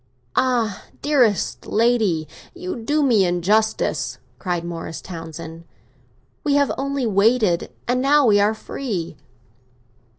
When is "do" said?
2.75-3.03